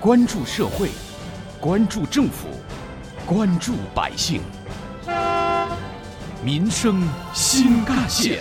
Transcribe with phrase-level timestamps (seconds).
[0.00, 0.90] 关注社会，
[1.60, 2.46] 关注政府，
[3.26, 4.40] 关注百姓，
[6.40, 7.02] 民生
[7.34, 8.38] 新干线。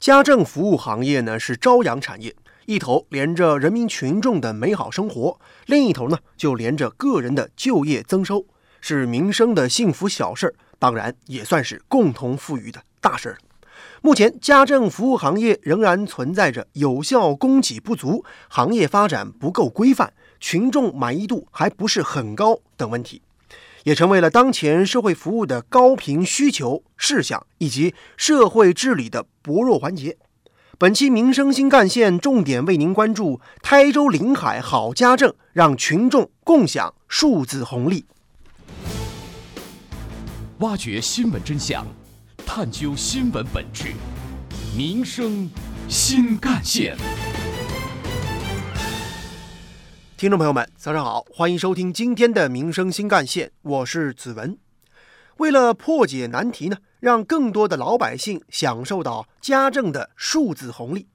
[0.00, 2.34] 家政服务行业呢是朝阳产业，
[2.66, 8.44] 一头连着人民群众的美好生活，另一头呢就连着个人的就业增收，
[8.80, 13.38] 是民生的幸福小事儿，当然也算是共同富裕的大事儿。
[14.02, 23.22] 目前，家政服务行业仍然存在着有效供给不足、行业发展不够规范、群众满意度还不是很高等问题。
[23.84, 30.16] 也成为了当前社会服务的高频需求事项以及社会治理的薄弱环节。
[30.78, 38.06] 本期民生新干线重点为您关注台州临海好家政，让群众共享数字红利。
[40.60, 41.86] 挖掘新闻真相，
[42.56, 43.92] 探究新闻本质，
[44.76, 45.50] 民生
[45.88, 46.96] 新干线。
[50.16, 54.56] 听众朋友们，早上好，欢迎收听今天的民生新干线，我是子文。
[55.38, 61.08] 为了破解难题呢，让更多的老百姓享受到家政的数字红利，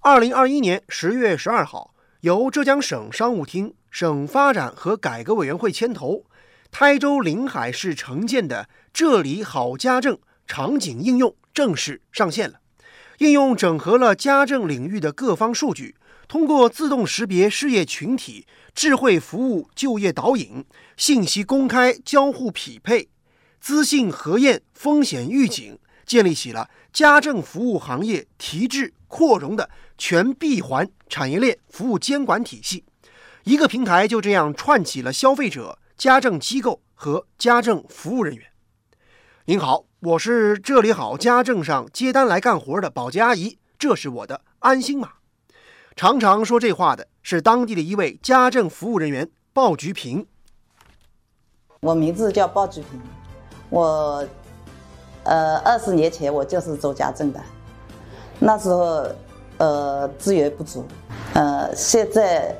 [0.00, 6.24] 二零二一年十月十二号，由浙江省商务厅、省发展和改革委员会牵头，
[6.70, 12.60] 台州临海市城建的“这里好家政”场景应用正式上线了。
[13.18, 15.96] 应用整合了家政领域的各方数据。
[16.28, 20.64] 通过自动识别事业群体、智慧服务就业导引、
[20.96, 23.08] 信息公开交互匹配、
[23.60, 32.84] 资信核验、风险预警，建立起了家政服务行业提质扩容的全闭环产业链服务监管体系。
[33.44, 38.44] 一个平台就这样串起了消费者、家政机构和家政服务人员。
[39.44, 45.14] 您好，我是这里好家政上接单来干活的保洁阿姨，这是我的安心码。
[45.96, 50.24] 常常说这话的是当地的一位家政服务人员鲍菊平。
[51.80, 53.00] 我名字叫鲍菊平，
[53.68, 54.24] 我
[55.24, 57.40] 呃二十年前我就是做家政的，
[58.38, 59.08] 那时候
[59.58, 60.86] 呃资源不足，
[61.34, 62.56] 呃现在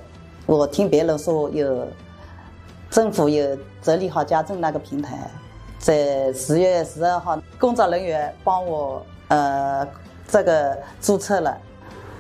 [0.47, 1.87] 我听别人说有
[2.91, 5.31] 政府有整理好家政那个平台，
[5.79, 9.87] 在十月十二号工作人员帮我呃
[10.29, 11.57] 这个注册了。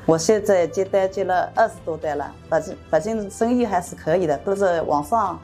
[0.04, 5.40] 我现在接单接了二十多单了，反正反正生意还是可以的，都是网上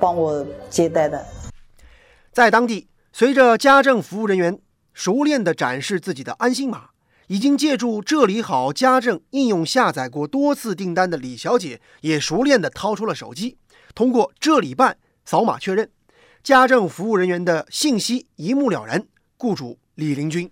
[0.00, 1.24] 帮我接单的。
[2.32, 4.58] 在当地，随着家政服务人员
[4.92, 6.86] 熟练地展示自己的安心码，
[7.28, 13.58] 已经借助“这里好家政”应用下载过多次订单的李小姐，也熟练地掏出了手机，
[13.94, 15.88] 通过“这里办”扫码确认，
[16.44, 19.02] 家政服务人员的信息一目了然。
[19.38, 20.50] 雇主李林军。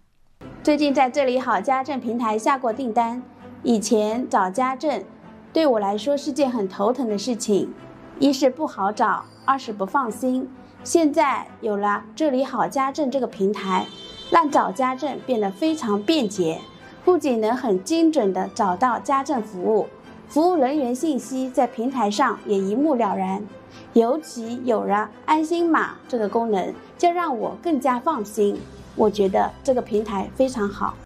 [0.62, 3.22] 最近在这里好家政平台下过订单，
[3.62, 5.04] 以前找家政
[5.52, 7.74] 对我来说是件很头疼的事情，
[8.18, 10.48] 一是不好找，二是不放心。
[10.82, 13.84] 现在有了这里好家政这个平台，
[14.30, 16.58] 让找家政变得非常便捷，
[17.04, 19.86] 不仅能很精准地找到家政服务，
[20.32, 23.46] 服务人员信息在平台上也一目了然。
[23.92, 28.58] 尤其有了安心码这个功能，就让我更加放心。
[28.96, 30.96] 我觉得这个平台非常好。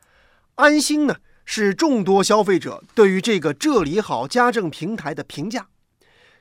[0.55, 5.67] 安心呢，是众多消费者对于这个“这里好家政”平台的评价。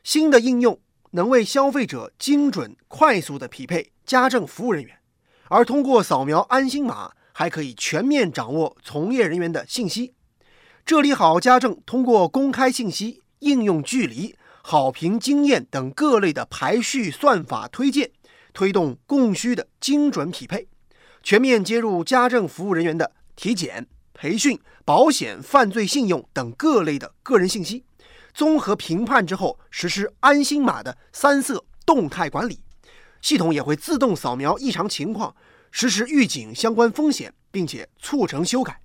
[0.03, 0.77] 新的应用
[1.11, 4.95] 能为消费者精准、快速的匹配家政服务人员，
[5.49, 10.13] 而通过扫描安心码，还可以全面掌握从业人员的信息。
[10.85, 18.11] 这里好家政通过公开信息、应用距离、好评经验等各类的排序算法推荐，
[18.53, 20.67] 推动供需的精准匹配。
[21.23, 27.83] 全面接入家政服务人员的体检、培训、保险、犯罪信用等各类的个人信息，
[28.31, 32.59] 综合评判之后，实施安心码的三色动态管理。
[33.23, 35.35] 系统也会自动扫描异常情况，
[35.71, 38.79] 实时预警相关风险，并且促成修改。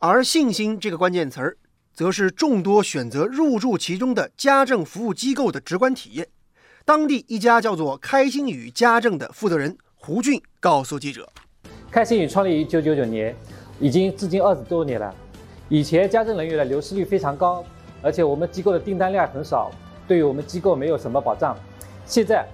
[0.00, 1.56] 而“信心”这个关键词儿，
[1.92, 6.28] 则是众多选择入驻其中的家政服务机构的直观体验。
[6.84, 11.28] 当地一家叫做“开心语家政”的负责人胡俊告诉记者。
[11.90, 13.34] 开心语创立于一九九九年，
[13.80, 15.12] 已经至今二十多年了。
[15.68, 17.64] 以前家政人员的流失率非常高，
[18.00, 19.72] 而且我们机构的订单量很少，
[20.06, 21.58] 对于我们机构没有什么保障。
[22.06, 22.46] 现在，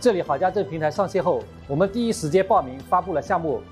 [0.00, 3.62] 这里好家政平台上线后，我们第一时间报名发布了项目，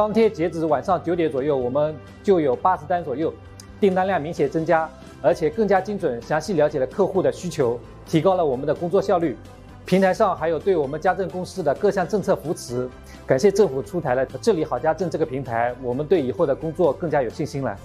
[0.00, 3.30] 当天截止晚上九点左右，我们就有八十单左右，
[3.78, 4.88] 订单量明显增加，
[5.20, 9.36] 而且更加精准、详细了解了客户的需求，提高了我们的工作效率。
[9.84, 12.88] 平台上还有对我们家政公司的各项政策扶持，
[13.26, 17.78] 感谢政府出台了“这里好家政”这个平台，我们对以后的工作更加有信心了。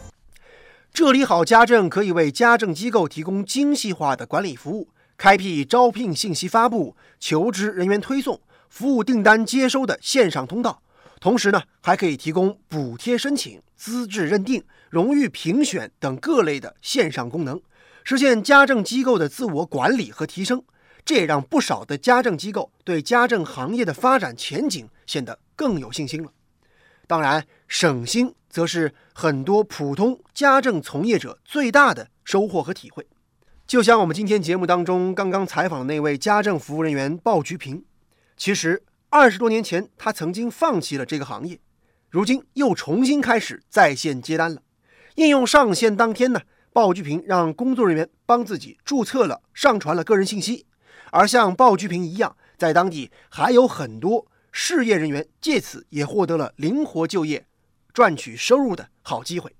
[0.93, 8.39] 这里好家政可以为家政机构提供精细化的管理服务，开辟招聘信息发布、求职人员推送、
[8.69, 10.79] 服务订单接收的线上通道。
[11.25, 17.59] 同时呢，还可以提供补贴申请、资质认定、荣誉评选等各类的线上功能，
[18.03, 20.63] 实现家政机构的自我管理和提升。
[21.03, 26.31] 这也让不少的家政机构对家政行业的发展前景显得更有信心了。
[27.07, 33.07] 当然，省心则是很多普通家政从业者最大的收获和体会。
[33.65, 37.83] 就像我们今天节目当中刚刚采访的那位家政服务人员鲍菊平，
[38.37, 38.83] 其实
[39.17, 41.57] 二十多年前他曾经放弃了这个行业，
[42.09, 44.61] 如今又重新开始在线接单了。
[45.15, 46.41] 应用上线当天呢，
[46.73, 50.65] 鲍菊平让工作人员帮自己注册了、上传了个人信息。
[51.11, 57.45] 而像鲍菊平一样，在当地还有很多事业人员，借此也获得了灵活就业、
[57.93, 59.55] 赚取收入的好机会。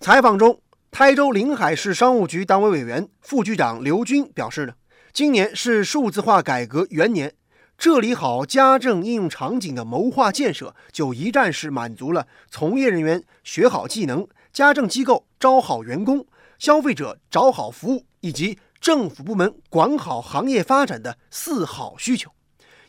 [0.00, 0.60] 采访中，
[0.90, 4.72] 台州临海市商务局党委委员、副局长刘军表示呢，
[5.12, 7.32] 今年是数字化改革元年，
[7.78, 16.26] 这里好家政应用场景的谋划建设，就一站式满足了从业人员学好技能、家政机构招好员工、
[16.58, 18.58] 消费者找好服务以及。
[18.78, 22.30] 政府部门管好行业发展的四好需求，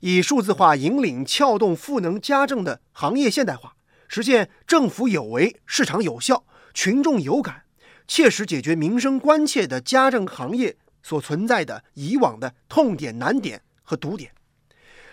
[0.01, 3.73] 以数字化引领撬动赋能家政的行业现代化，
[4.09, 6.43] 实现政府有为、市场有效、
[6.73, 7.63] 群众有感，
[8.05, 14.29] 切实解决民生关切的家政行业所存在的以往的痛点、难点和堵点。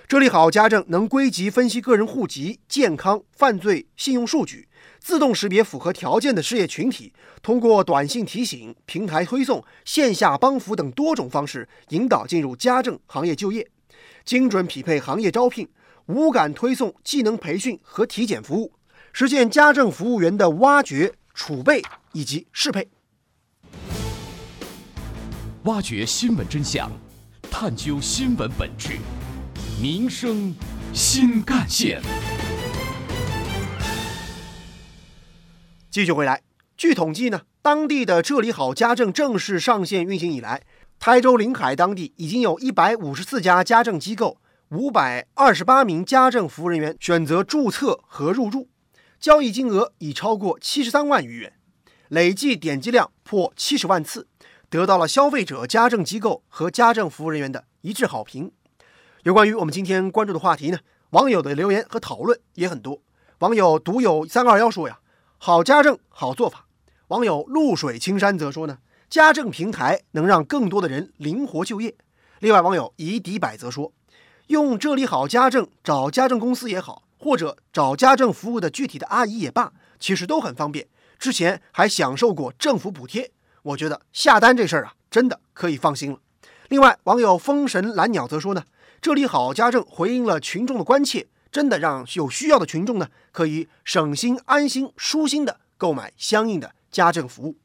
[0.06, 4.68] 这里好家政能归集分析个人户籍、健康、犯罪、信用数据。
[5.00, 13.66] 自动识别符合条件的事业群体，通过短信提醒、平台推送、线下帮扶等多种方式引导进入家政行业就业，
[14.26, 15.66] 精准匹配行业招聘，
[16.06, 18.74] 无感推送技能培训和体检服务，
[19.14, 22.88] 实现家政服务员的挖掘、储备以及适配。
[25.64, 26.92] 挖掘新闻真相，
[27.50, 28.98] 探究新闻本质，
[29.82, 30.55] 民生
[30.93, 32.00] 新干线。
[35.91, 36.43] 继续回来，
[36.76, 40.62] 据统计呢，当地的这里好家政正式上线运行以来，
[41.00, 44.38] 台州临海当地已经有一百五十四家家政机构，
[44.69, 48.69] 五百二十八名家政服务人员选择注册和入驻，
[49.19, 51.53] 交易金额已超过七十三万余元，
[52.09, 54.29] 累计点击量破七十万次，
[54.71, 58.53] 得到了消费者、家政机构和家政服务人员的一致好评。
[59.25, 60.79] 有关于我们今天关注的话题呢，
[61.11, 63.00] 网友的留言和讨论也很多。
[63.38, 64.99] 网友独有三二幺说呀。
[65.38, 66.67] 好家政好做法，
[67.09, 68.79] 网友露水青山则说呢，
[69.09, 71.94] 家政平台能让更多的人灵活就业。
[72.41, 73.91] 另外，网友以迪百则说，
[74.49, 80.87] 用这里好家政找家政公司也好，或者找家政服务的具体的阿姨也罢，其实都很方便。
[81.19, 83.31] 之前还享受过政府补贴，
[83.62, 86.19] 我觉得下单这事儿啊，真的可以放心了。
[86.69, 88.64] 另外，网友风神蓝鸟则说呢，
[89.00, 91.26] 这里好家政回应了群众的关切。
[91.52, 97.56] 真的让有需要的群众呢，可以省心、安心、舒心的购买相应的家政服务。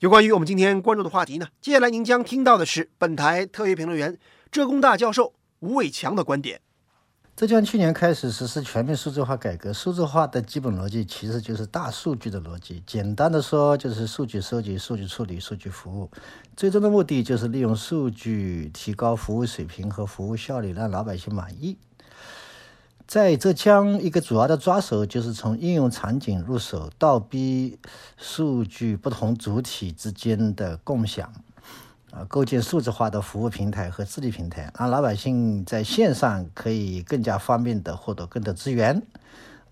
[0.00, 4.18] 有关于我们今天关注的话题呢，接下来您将听到的是本台特约评论员
[4.52, 6.60] 浙工大教授吴伟强的观点。
[7.38, 12.82] 浙江去年开始实施全面数字化改革，数字化的基本逻辑其实就是大数据的逻辑。
[12.84, 16.10] 简单的说，就是数据收集、数据处理、数据服务，
[16.56, 21.78] 最终的目的就是利用数据提高服务水平和服务效率，让老百姓满意。
[23.06, 27.78] 在浙江，一个主要的抓手就是从应用场景入手，倒逼
[28.16, 31.32] 数据不同主体之间的共享，
[32.10, 39.02] 啊，构建数字化的服务平台和治理平台，让老百姓在线上可以更加方便的获得更多资源。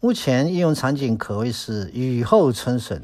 [0.00, 3.02] 目前应用场景可谓是雨后春笋，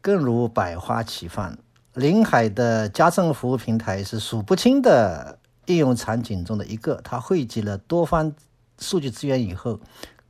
[0.00, 1.58] 更如百花齐放。
[1.94, 8.32] 临海的家政服务平台是数不清的应用场景中的一个，它汇集了多方。
[8.78, 9.78] 数据资源以后，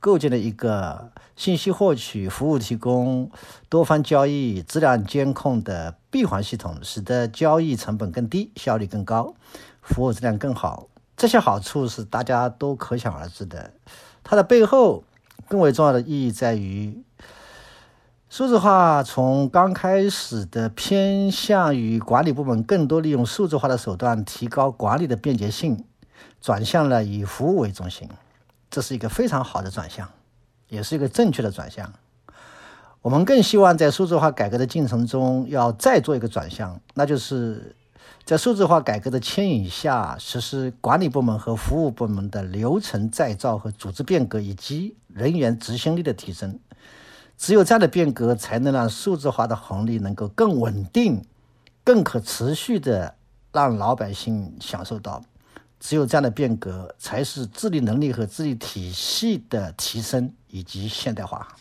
[0.03, 3.31] 构建了一个信息获取、服务提供、
[3.69, 9.33] 多方交易、质量监控的闭环系统，使得交易成本更低、效率更高、
[9.81, 10.89] 服务质量更好。
[11.15, 13.71] 这些好处是大家都可想而知的。
[14.25, 15.05] 它的背后
[15.47, 17.01] 更为重要的意义在于，
[18.27, 25.85] 数字化从刚开始的偏向于管理部门更多利用数字化的手段提高管理的便捷性，
[26.41, 28.09] 转向了以服务为中心。
[28.73, 30.09] 这是一个非常好的转向，
[30.67, 31.93] 也是一个正确的转向。
[33.03, 37.75] 我们更希望在数字化改革的进程中，要再做一个转向，那就是
[38.25, 46.59] 在数字化改革的牵引下，实施管理部门和服务部门的流程再造和组织变革，以及人员执行力的提升。
[47.37, 51.23] 只有这样的变革，才能让数字化的红利能够更稳定、
[51.83, 53.13] 更可持续的
[53.51, 55.21] 让老百姓享受到。
[55.83, 61.57] 只有这样的变革，才是治理能力和治理体系的提升以及现代化。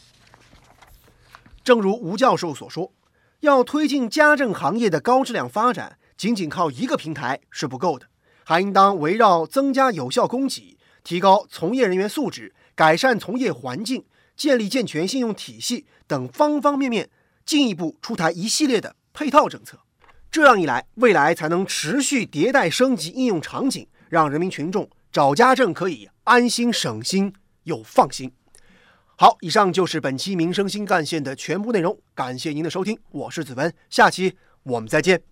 [1.65, 2.93] 正如吴教授所说，
[3.41, 8.07] 要推进家政行业的高质量发展，仅仅靠一个平台是不够的，
[8.45, 14.05] 还应当围绕增加有效供给、提高从业人员素质、改善从业环境、
[14.37, 17.11] 建立健全信用体系等方方面面，
[17.45, 19.81] 进一步出台一系列的配套政策。
[20.31, 23.89] 这样一来，未来才能持续迭代升级应用场景。
[24.13, 28.31] 让人民群众找家政可以安心省心又放心。
[29.17, 35.32] 好，以上就是本期民生新干线的全部内容，感谢您的收听，我是子文，下期我们再见。